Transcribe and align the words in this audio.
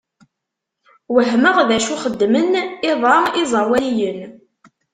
Wehmeɣ 1.15 1.57
d 1.67 1.69
acu 1.77 1.95
xeddmen 2.03 2.49
iḍ-a 2.91 3.17
iẓawaliyen. 3.41 4.19